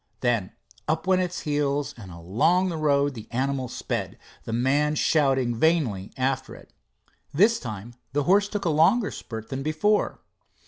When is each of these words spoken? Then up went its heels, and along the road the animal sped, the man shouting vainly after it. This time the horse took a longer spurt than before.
Then 0.21 0.53
up 0.87 1.05
went 1.05 1.21
its 1.21 1.41
heels, 1.41 1.93
and 1.95 2.09
along 2.09 2.69
the 2.69 2.75
road 2.77 3.13
the 3.13 3.27
animal 3.31 3.67
sped, 3.67 4.17
the 4.45 4.51
man 4.51 4.95
shouting 4.95 5.53
vainly 5.55 6.11
after 6.17 6.55
it. 6.55 6.73
This 7.35 7.59
time 7.59 7.93
the 8.11 8.23
horse 8.23 8.49
took 8.49 8.65
a 8.65 8.69
longer 8.69 9.11
spurt 9.11 9.49
than 9.49 9.61
before. 9.61 10.19